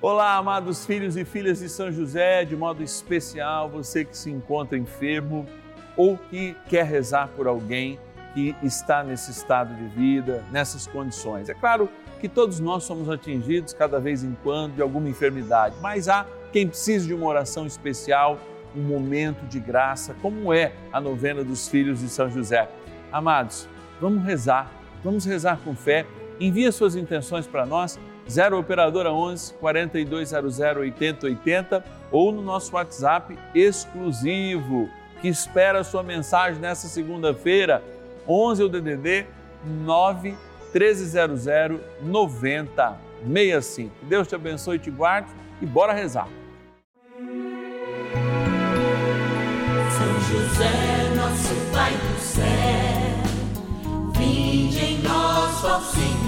[0.00, 4.78] Olá, amados filhos e filhas de São José, de modo especial, você que se encontra
[4.78, 5.44] enfermo
[5.96, 7.98] ou que quer rezar por alguém
[8.32, 11.48] que está nesse estado de vida, nessas condições.
[11.48, 11.88] É claro
[12.20, 16.68] que todos nós somos atingidos cada vez em quando de alguma enfermidade, mas há quem
[16.68, 18.38] precise de uma oração especial,
[18.76, 22.68] um momento de graça, como é a novena dos filhos de São José.
[23.10, 23.68] Amados,
[24.00, 24.70] vamos rezar,
[25.02, 26.06] vamos rezar com fé.
[26.38, 27.98] Envie suas intenções para nós
[28.28, 34.88] 0 Operadora 11 4200 8080 ou no nosso WhatsApp exclusivo
[35.20, 37.82] que espera a sua mensagem nessa segunda-feira,
[38.26, 39.26] 11 o DDD
[39.64, 40.36] 9
[40.72, 43.94] 1300 9065.
[44.02, 45.28] Deus te abençoe e te guarde
[45.60, 46.28] e bora rezar.
[49.90, 52.44] São José, nosso Pai do céu,
[54.16, 56.27] vinde em nós, ó Senhor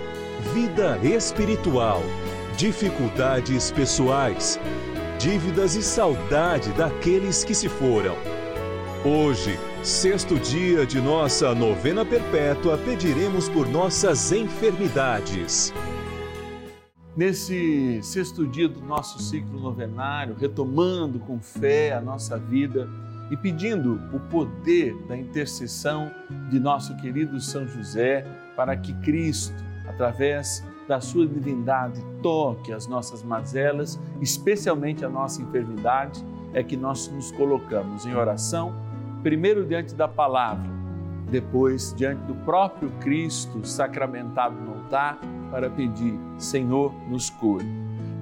[0.53, 2.01] vida espiritual,
[2.57, 4.59] dificuldades pessoais,
[5.19, 8.15] dívidas e saudade daqueles que se foram.
[9.05, 15.71] Hoje, sexto dia de nossa novena perpétua, pediremos por nossas enfermidades.
[17.15, 22.89] Nesse sexto dia do nosso ciclo novenário, retomando com fé a nossa vida
[23.29, 26.11] e pedindo o poder da intercessão
[26.49, 28.25] de nosso querido São José
[28.55, 36.25] para que Cristo através da sua divindade, toque as nossas mazelas, especialmente a nossa enfermidade,
[36.53, 38.73] é que nós nos colocamos em oração,
[39.21, 40.69] primeiro diante da palavra,
[41.29, 45.17] depois diante do próprio Cristo sacramentado no altar,
[45.49, 47.65] para pedir: Senhor, nos cure.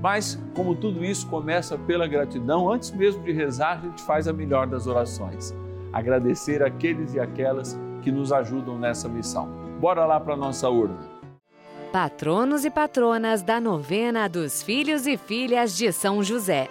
[0.01, 4.33] Mas, como tudo isso começa pela gratidão, antes mesmo de rezar, a gente faz a
[4.33, 5.55] melhor das orações:
[5.91, 9.49] agradecer aqueles e aquelas que nos ajudam nessa missão.
[9.79, 11.08] Bora lá para a nossa urna
[11.91, 16.69] patronos e patronas da novena dos filhos e filhas de São José.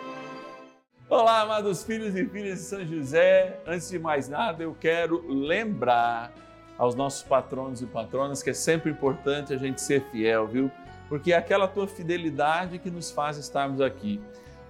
[1.11, 3.59] Olá, amados filhos e filhas de São José.
[3.67, 6.33] Antes de mais nada, eu quero lembrar
[6.77, 10.71] aos nossos patronos e patronas que é sempre importante a gente ser fiel, viu?
[11.09, 14.21] Porque é aquela tua fidelidade que nos faz estarmos aqui.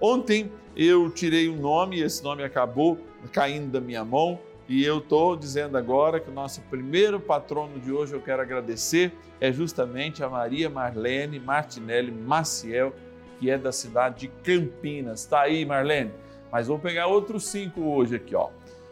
[0.01, 2.97] Ontem eu tirei um nome esse nome acabou
[3.31, 7.91] caindo da minha mão e eu estou dizendo agora que o nosso primeiro patrono de
[7.91, 12.93] hoje eu quero agradecer é justamente a Maria Marlene Martinelli Maciel,
[13.39, 15.21] que é da cidade de Campinas.
[15.21, 16.11] Está aí, Marlene?
[16.51, 18.49] Mas vou pegar outros cinco hoje aqui, ó.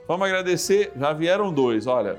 [0.07, 2.17] Vamos agradecer, já vieram dois, olha.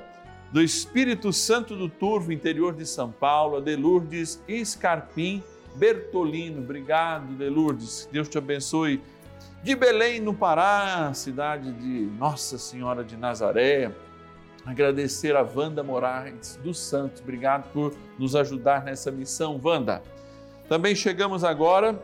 [0.52, 5.42] Do Espírito Santo do Turvo, interior de São Paulo, a Delurdes Escarpim
[5.75, 6.60] Bertolino.
[6.60, 8.08] Obrigado, Delurdes.
[8.12, 9.00] Deus te abençoe
[9.62, 13.91] de Belém, no Pará, cidade de Nossa Senhora de Nazaré.
[14.64, 17.20] Agradecer a Wanda Moraes dos Santos.
[17.20, 20.02] Obrigado por nos ajudar nessa missão, Wanda.
[20.69, 22.00] Também chegamos agora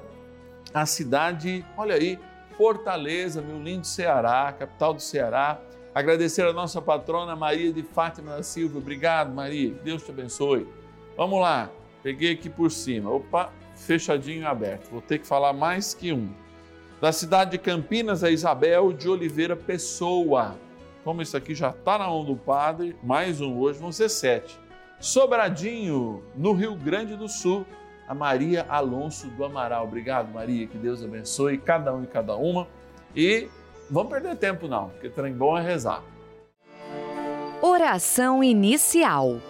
[0.72, 2.18] à cidade, olha aí,
[2.56, 5.60] Fortaleza, meu lindo Ceará, capital do Ceará.
[5.94, 8.78] Agradecer a nossa patrona Maria de Fátima da Silva.
[8.78, 9.72] Obrigado, Maria.
[9.84, 10.66] Deus te abençoe.
[11.16, 11.70] Vamos lá.
[12.02, 13.10] Peguei aqui por cima.
[13.10, 14.90] Opa, fechadinho aberto.
[14.90, 16.32] Vou ter que falar mais que um.
[17.00, 20.56] Da cidade de Campinas, a Isabel de Oliveira Pessoa.
[21.02, 24.58] Como isso aqui já está na mão do Padre, mais um hoje, vão ser sete.
[24.98, 27.66] Sobradinho, no Rio Grande do Sul,
[28.08, 29.84] a Maria Alonso do Amaral.
[29.84, 32.66] Obrigado, Maria, que Deus abençoe cada um e cada uma.
[33.14, 33.48] E
[33.90, 36.02] vamos perder tempo não, porque trem bom é rezar.
[37.60, 39.40] Oração inicial.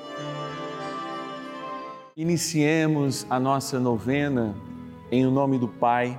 [2.16, 4.54] Iniciemos a nossa novena
[5.10, 6.18] em o nome do Pai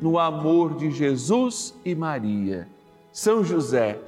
[0.00, 2.68] no amor de Jesus e Maria.
[3.12, 3.98] São José,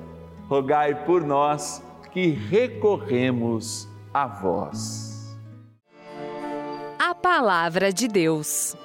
[0.49, 1.83] rogai por nós
[2.13, 5.37] que recorremos a vós.
[6.99, 8.77] A Palavra de Deus.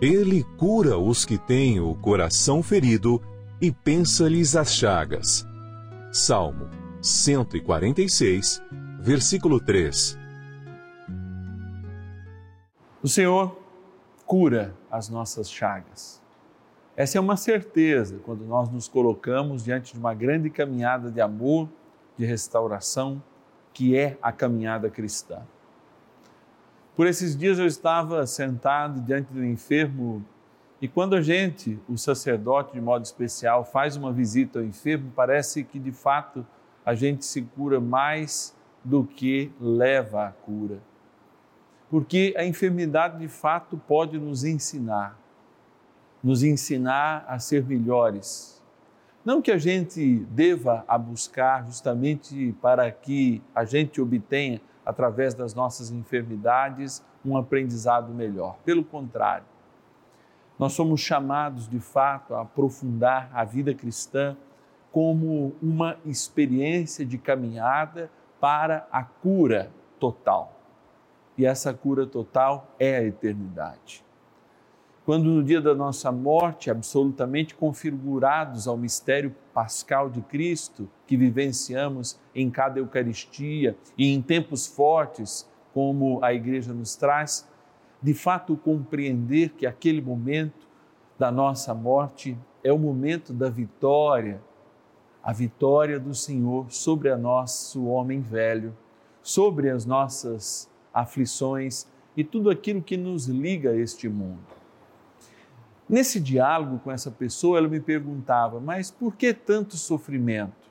[0.00, 3.20] Ele cura os que têm o coração ferido
[3.60, 5.46] e pensa-lhes as chagas.
[6.12, 6.68] Salmo
[7.00, 8.62] 146,
[9.00, 10.18] versículo 3.
[13.02, 13.65] O Senhor
[14.26, 16.20] cura as nossas chagas.
[16.96, 21.68] Essa é uma certeza quando nós nos colocamos diante de uma grande caminhada de amor,
[22.18, 23.22] de restauração,
[23.72, 25.42] que é a caminhada cristã.
[26.96, 30.24] Por esses dias eu estava sentado diante do enfermo
[30.80, 35.62] e quando a gente, o sacerdote de modo especial, faz uma visita ao enfermo, parece
[35.62, 36.44] que de fato
[36.84, 40.80] a gente se cura mais do que leva à cura
[41.90, 45.18] porque a enfermidade de fato pode nos ensinar,
[46.22, 48.62] nos ensinar a ser melhores.
[49.24, 55.52] Não que a gente deva a buscar justamente para que a gente obtenha, através das
[55.52, 58.56] nossas enfermidades, um aprendizado melhor.
[58.64, 59.44] Pelo contrário,
[60.56, 64.36] nós somos chamados de fato a aprofundar a vida cristã
[64.92, 68.08] como uma experiência de caminhada
[68.40, 70.55] para a cura total
[71.36, 74.04] e essa cura total é a eternidade.
[75.04, 82.18] Quando no dia da nossa morte, absolutamente configurados ao mistério pascal de Cristo, que vivenciamos
[82.34, 87.48] em cada Eucaristia e em tempos fortes, como a Igreja nos traz,
[88.02, 90.66] de fato compreender que aquele momento
[91.16, 94.40] da nossa morte é o momento da vitória,
[95.22, 98.76] a vitória do Senhor sobre a nosso homem velho,
[99.22, 101.86] sobre as nossas aflições
[102.16, 104.40] e tudo aquilo que nos liga a este mundo.
[105.88, 110.66] Nesse diálogo com essa pessoa, ela me perguntava: mas por que tanto sofrimento?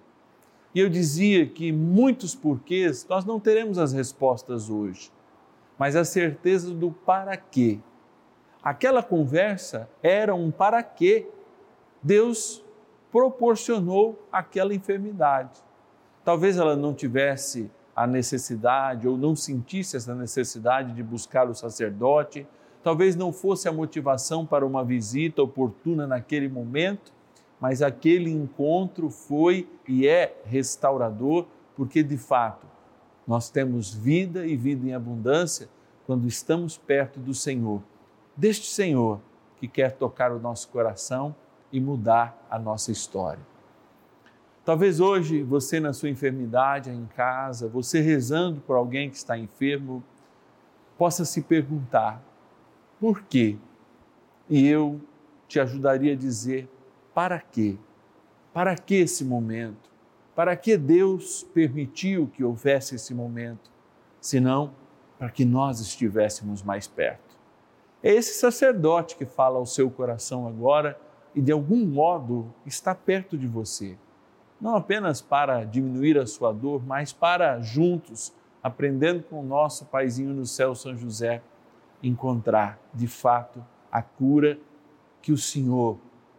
[0.74, 5.10] E eu dizia que muitos porquês nós não teremos as respostas hoje,
[5.78, 7.80] mas a certeza do para quê.
[8.62, 11.28] Aquela conversa era um para quê.
[12.02, 12.66] Deus
[13.12, 15.64] proporcionou aquela enfermidade.
[16.26, 22.46] Talvez ela não tivesse a necessidade ou não sentisse essa necessidade de buscar o sacerdote,
[22.84, 27.14] talvez não fosse a motivação para uma visita oportuna naquele momento,
[27.60, 32.68] mas aquele encontro foi e é restaurador, porque de fato
[33.26, 35.70] nós temos vida e vida em abundância
[36.06, 37.82] quando estamos perto do Senhor,
[38.36, 39.20] deste Senhor
[39.58, 41.34] que quer tocar o nosso coração
[41.72, 43.55] e mudar a nossa história.
[44.66, 50.04] Talvez hoje você, na sua enfermidade, em casa, você rezando por alguém que está enfermo,
[50.98, 52.22] possa se perguntar:
[53.00, 53.58] por quê?
[54.50, 55.00] E eu
[55.48, 56.68] te ajudaria a dizer:
[57.14, 57.78] para quê?
[58.52, 59.96] Para que esse momento?
[60.36, 63.72] para que Deus permitiu que houvesse esse momento,
[64.20, 64.74] senão
[65.18, 67.38] para que nós estivéssemos mais perto.
[68.04, 71.00] É esse sacerdote que fala ao seu coração agora
[71.34, 73.98] e de algum modo está perto de você.
[74.60, 78.34] Não apenas para diminuir a sua dor, mas para juntos,
[78.64, 81.42] aprendendo com o nosso paizinho no céu, São José,
[82.02, 84.58] encontrar de fato a cura
[85.22, 85.98] que o Senhor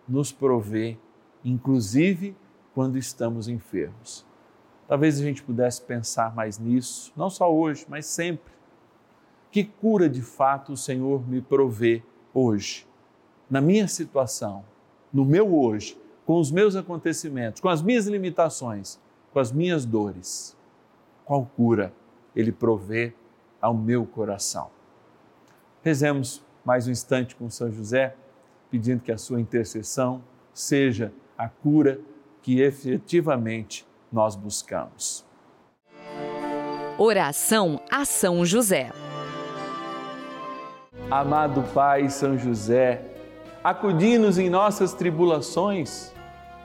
[0.09, 0.97] nos provê,
[1.45, 2.37] inclusive
[2.75, 4.25] quando estamos enfermos.
[4.87, 8.53] Talvez a gente pudesse pensar mais nisso, não só hoje, mas sempre.
[9.51, 12.87] Que cura de fato o Senhor me provê hoje,
[13.49, 14.65] na minha situação,
[15.13, 18.99] no meu hoje, com os meus acontecimentos, com as minhas limitações,
[19.33, 20.57] com as minhas dores.
[21.25, 21.93] Qual cura
[22.35, 23.15] Ele provê
[23.63, 24.69] ao meu coração?
[25.83, 28.17] Rezemos mais um instante com São José,
[28.69, 30.21] pedindo que a sua intercessão
[30.53, 32.01] seja a cura
[32.43, 35.25] que efetivamente nós buscamos.
[36.99, 38.91] Oração a São José.
[41.09, 43.01] Amado Pai São José,
[43.63, 46.16] acudi-nos em nossas tribulações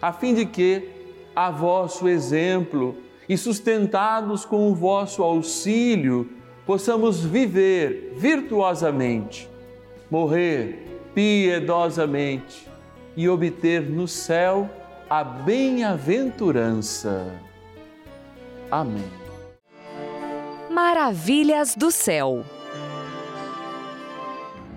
[0.00, 0.88] a fim de que,
[1.34, 2.96] a vosso exemplo
[3.28, 6.30] e sustentados com o vosso auxílio,
[6.66, 9.48] possamos viver virtuosamente,
[10.10, 12.66] morrer piedosamente
[13.16, 14.68] e obter no céu
[15.08, 17.32] a bem-aventurança.
[18.70, 19.10] Amém.
[20.70, 22.44] Maravilhas do céu.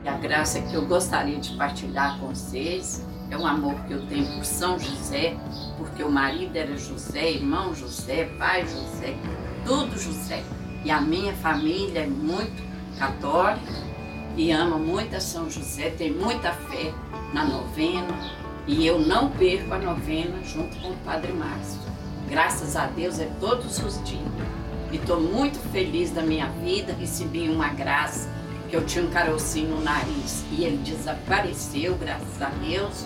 [0.03, 4.05] E a graça que eu gostaria de partilhar com vocês é um amor que eu
[4.05, 5.35] tenho por São José,
[5.77, 9.15] porque o marido era José, irmão José, pai José,
[9.65, 10.43] tudo José.
[10.85, 12.61] E a minha família é muito
[12.99, 13.73] católica
[14.37, 16.93] e ama muito a São José, tem muita fé
[17.33, 18.13] na novena
[18.67, 21.81] e eu não perco a novena junto com o Padre Márcio.
[22.29, 24.21] Graças a Deus é todos os dias.
[24.91, 28.29] E estou muito feliz da minha vida, recebi uma graça
[28.75, 33.05] eu tinha um carocinho no nariz e ele desapareceu, graças a Deus.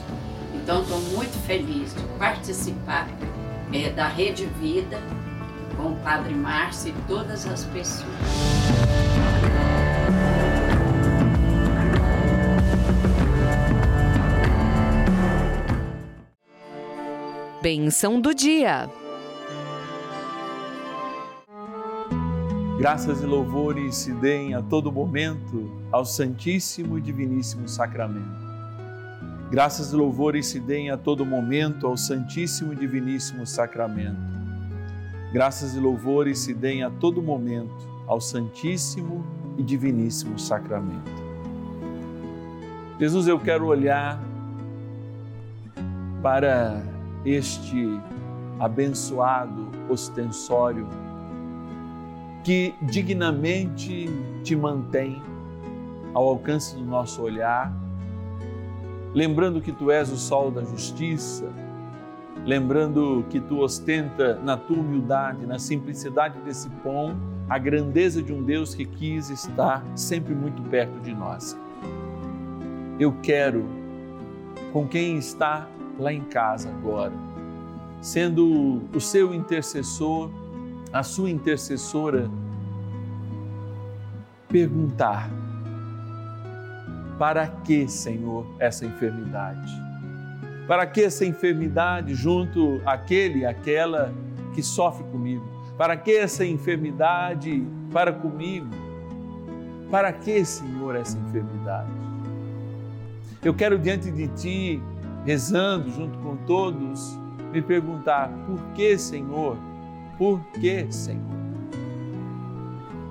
[0.55, 3.07] Então estou muito feliz de participar
[3.73, 4.97] é, da Rede Vida
[5.75, 8.07] com o Padre Márcio e todas as pessoas.
[17.61, 18.89] Bênção do dia.
[22.77, 28.47] Graças e louvores se deem a todo momento ao Santíssimo e Diviníssimo Sacramento.
[29.49, 34.21] Graças e louvores se deem a todo momento ao Santíssimo e Diviníssimo Sacramento.
[35.33, 39.25] Graças e louvores se deem a todo momento ao Santíssimo
[39.57, 41.11] e Diviníssimo Sacramento.
[42.99, 44.21] Jesus, eu quero olhar
[46.21, 46.79] para
[47.25, 47.99] este
[48.59, 51.06] abençoado ostensório
[52.47, 54.09] que dignamente
[54.41, 55.21] te mantém
[56.13, 57.73] ao alcance do nosso olhar,
[59.13, 61.51] lembrando que tu és o sol da justiça,
[62.45, 67.17] lembrando que tu ostenta na tua humildade, na simplicidade desse pão,
[67.49, 71.59] a grandeza de um Deus que quis estar sempre muito perto de nós.
[72.97, 73.65] Eu quero,
[74.71, 75.67] com quem está
[75.99, 77.11] lá em casa agora,
[77.99, 80.31] sendo o seu intercessor,
[80.97, 82.29] a sua intercessora,
[84.49, 85.29] perguntar:
[87.19, 89.71] para que, Senhor, essa enfermidade?
[90.67, 94.13] Para que essa enfermidade junto àquele, àquela
[94.53, 95.45] que sofre comigo?
[95.77, 97.63] Para que essa enfermidade
[97.93, 98.67] para comigo?
[99.91, 101.91] Para que, Senhor, essa enfermidade?
[103.43, 104.81] Eu quero diante de Ti,
[105.23, 107.17] rezando junto com todos,
[107.53, 109.57] me perguntar: por que, Senhor?
[110.17, 111.21] Por que, Senhor?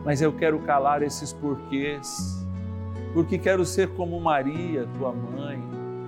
[0.05, 2.47] Mas eu quero calar esses porquês,
[3.13, 5.61] porque quero ser como Maria, tua mãe,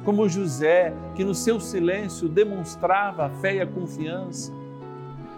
[0.04, 4.52] como José, que no seu silêncio demonstrava a fé e a confiança,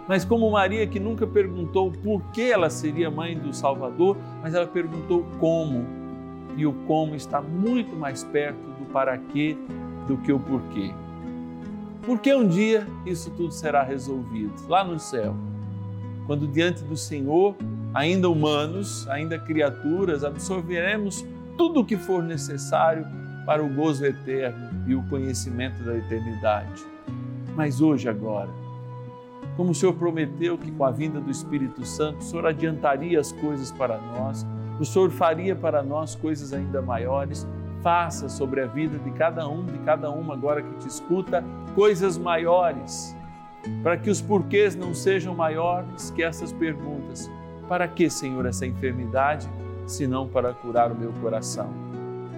[0.07, 4.67] mas como Maria, que nunca perguntou por que ela seria mãe do Salvador, mas ela
[4.67, 5.85] perguntou como.
[6.57, 9.55] E o como está muito mais perto do para quê
[10.07, 10.93] do que o porquê.
[12.01, 15.33] Porque um dia isso tudo será resolvido lá no céu.
[16.31, 17.57] Quando diante do Senhor,
[17.93, 21.25] ainda humanos, ainda criaturas, absorveremos
[21.57, 23.05] tudo o que for necessário
[23.45, 26.85] para o gozo eterno e o conhecimento da eternidade.
[27.53, 28.47] Mas hoje, agora,
[29.57, 33.33] como o Senhor prometeu que com a vinda do Espírito Santo, o Senhor adiantaria as
[33.33, 34.47] coisas para nós,
[34.79, 37.45] o Senhor faria para nós coisas ainda maiores,
[37.83, 41.43] faça sobre a vida de cada um, de cada uma agora que te escuta,
[41.75, 43.13] coisas maiores,
[43.83, 47.29] para que os porquês não sejam maiores que essas perguntas.
[47.67, 49.49] Para que, Senhor, essa enfermidade,
[49.85, 51.69] se não para curar o meu coração?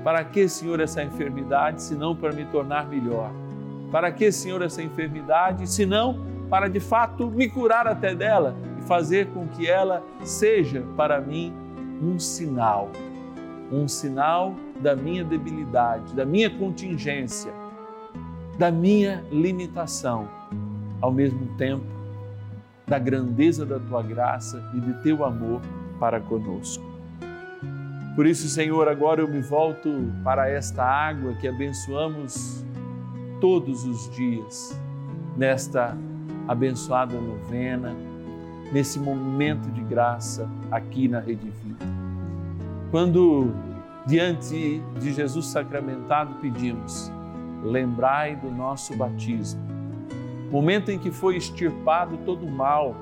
[0.03, 3.32] Para que, Senhor, essa enfermidade, se não para me tornar melhor?
[3.92, 8.84] Para que, Senhor, essa enfermidade, se não para de fato me curar até dela e
[8.84, 11.53] fazer com que ela seja para mim
[12.01, 12.92] um sinal,
[13.72, 17.51] um sinal da minha debilidade, da minha contingência,
[18.58, 20.27] da minha limitação,
[21.03, 21.83] ao mesmo tempo
[22.88, 25.60] da grandeza da tua graça e de teu amor
[26.00, 26.81] para conosco.
[28.15, 29.89] Por isso, Senhor, agora eu me volto
[30.23, 32.63] para esta água que abençoamos
[33.41, 34.80] todos os dias,
[35.36, 35.97] nesta
[36.47, 37.93] abençoada novena,
[38.71, 41.86] nesse momento de graça aqui na Rede Vida.
[42.91, 43.51] Quando
[44.06, 47.12] diante de Jesus sacramentado pedimos,
[47.62, 49.72] lembrai do nosso batismo,
[50.54, 52.96] momento em que foi extirpado todo o mal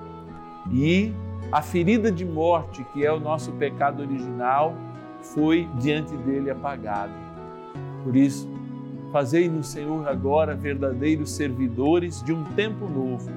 [0.71, 1.13] e
[1.51, 4.73] a ferida de morte, que é o nosso pecado original,
[5.19, 7.11] foi diante dele apagada.
[8.05, 8.49] Por isso,
[9.11, 13.29] fazei no Senhor agora verdadeiros servidores de um tempo novo,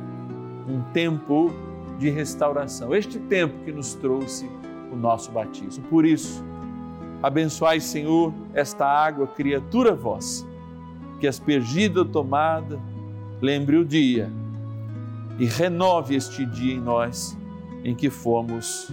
[0.68, 1.50] um tempo
[1.98, 2.94] de restauração.
[2.94, 4.48] Este tempo que nos trouxe
[4.92, 5.84] o nosso batismo.
[5.90, 6.44] Por isso,
[7.20, 10.46] abençoai, Senhor, esta água, criatura vossa,
[11.18, 12.78] que aspergida ou tomada,
[13.44, 14.30] lembre o dia
[15.38, 17.36] e renove este dia em nós
[17.84, 18.90] em que fomos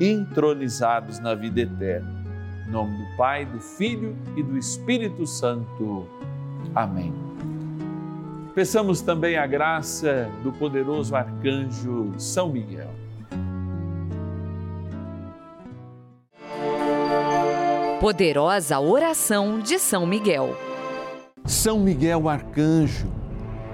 [0.00, 2.24] entronizados na vida eterna.
[2.66, 6.06] Em nome do Pai, do Filho e do Espírito Santo.
[6.74, 7.12] Amém.
[8.54, 12.90] Peçamos também a graça do poderoso arcanjo São Miguel.
[18.00, 20.56] Poderosa oração de São Miguel.
[21.44, 23.08] São Miguel arcanjo,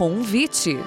[0.00, 0.78] Convite.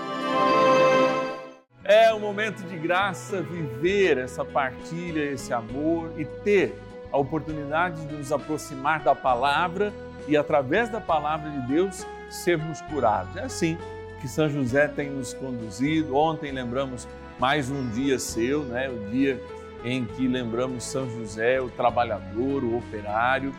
[1.84, 6.76] É um momento de graça viver essa partilha, esse amor e ter
[7.12, 9.94] a oportunidade de nos aproximar da palavra
[10.28, 13.36] e, através da palavra de Deus, sermos curados.
[13.36, 13.78] É assim
[14.20, 16.16] que São José tem nos conduzido.
[16.16, 18.90] Ontem lembramos mais um dia seu, né?
[18.90, 19.40] o dia
[19.84, 23.54] em que lembramos São José, o trabalhador, o operário.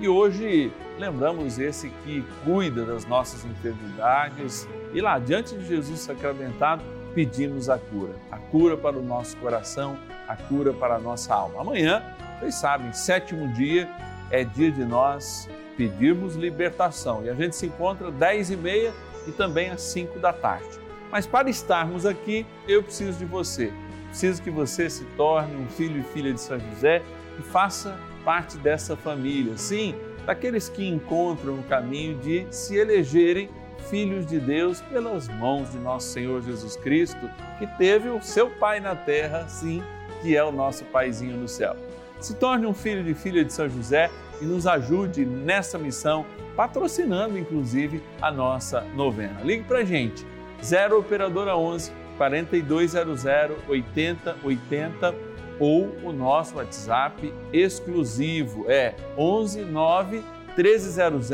[0.00, 6.82] E hoje lembramos esse que cuida das nossas enfermidades e lá diante de Jesus sacramentado
[7.14, 11.60] pedimos a cura, a cura para o nosso coração, a cura para a nossa alma.
[11.60, 12.02] Amanhã,
[12.38, 13.88] vocês sabem, sétimo dia
[14.30, 18.94] é dia de nós pedirmos libertação e a gente se encontra às 10 e meia
[19.26, 20.78] e também às 5 da tarde.
[21.10, 23.72] Mas para estarmos aqui, eu preciso de você.
[24.08, 27.02] Preciso que você se torne um filho e filha de São José
[27.38, 29.56] e faça parte dessa família.
[29.56, 33.50] Sim, daqueles que encontram o caminho de se elegerem
[33.88, 38.80] filhos de Deus pelas mãos de nosso Senhor Jesus Cristo, que teve o seu Pai
[38.80, 39.82] na terra, sim,
[40.22, 41.76] que é o nosso Paizinho no céu.
[42.20, 44.10] Se torne um filho de filha de São José
[44.40, 46.24] e nos ajude nessa missão,
[46.56, 49.40] patrocinando inclusive a nossa novena.
[49.42, 50.26] Ligue para gente,
[50.62, 53.24] 0 Operadora 11 4200
[53.68, 55.14] 8080
[55.58, 60.22] ou o nosso WhatsApp exclusivo é 11 9
[60.56, 61.30] 1300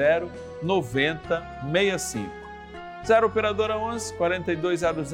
[0.62, 2.40] 9065.
[3.04, 5.12] 0 Operadora 11 4200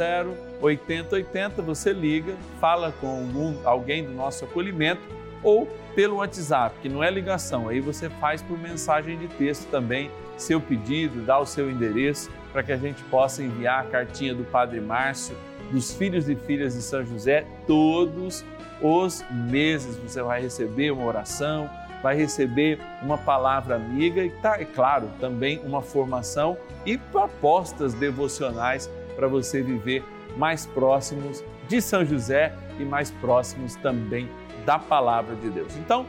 [0.61, 5.03] 8080, você liga, fala com alguém do nosso acolhimento
[5.43, 10.11] ou pelo WhatsApp, que não é ligação, aí você faz por mensagem de texto também
[10.37, 14.45] seu pedido, dá o seu endereço para que a gente possa enviar a cartinha do
[14.45, 15.37] Padre Márcio,
[15.71, 18.45] dos filhos e filhas de São José, todos
[18.81, 21.71] os meses você vai receber uma oração,
[22.07, 28.89] vai receber uma palavra amiga e, tá, é claro, também uma formação e propostas devocionais
[29.17, 30.05] para você viver
[30.37, 34.31] mais próximos de São José e mais próximos também
[34.65, 35.77] da palavra de Deus.
[35.79, 36.07] Então,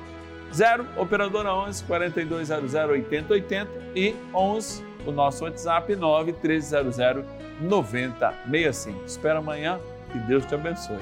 [0.53, 7.25] 0 operadora 11 4200 8080 e 11 o nosso WhatsApp 9 1300
[7.59, 9.03] 9065.
[9.03, 9.79] Espero amanhã.
[10.11, 11.01] Que Deus te abençoe.